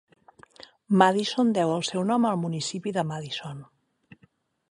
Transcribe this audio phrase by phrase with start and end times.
[1.01, 3.63] Madison deu el seu nom al municipi de Madison.